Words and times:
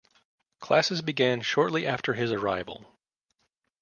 Classes 0.59 1.03
began 1.03 1.41
shortly 1.43 1.85
after 1.85 2.15
his 2.15 2.31
arrival. 2.31 2.85